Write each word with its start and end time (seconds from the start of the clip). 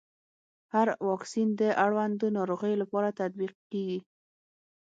هر 0.73 0.87
واکسین 1.09 1.47
د 1.61 1.63
اړوندو 1.85 2.25
ناروغيو 2.37 2.79
لپاره 2.83 3.15
تطبیق 3.19 3.53
کېږي. 3.71 3.99